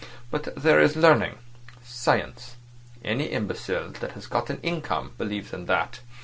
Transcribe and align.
But 0.31 0.55
there 0.55 0.79
is 0.81 0.95
learning—science. 0.95 2.55
Any 3.05 3.25
imbecile 3.27 3.89
that 3.99 4.13
has 4.13 4.25
got 4.25 4.49
an 4.49 4.59
income 4.63 5.13
believes 5.19 5.53
in 5.53 5.67
that. 5.67 5.99